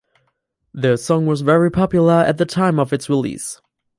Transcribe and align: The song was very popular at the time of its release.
The 0.73 0.97
song 0.97 1.27
was 1.27 1.41
very 1.41 1.69
popular 1.69 2.23
at 2.25 2.39
the 2.39 2.45
time 2.47 2.79
of 2.79 2.91
its 2.91 3.07
release. 3.07 3.61